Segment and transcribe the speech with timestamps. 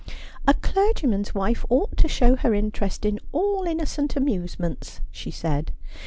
[0.47, 5.73] 'A clergyman's wife ought to show her interest in all inno cent amusements,' she said.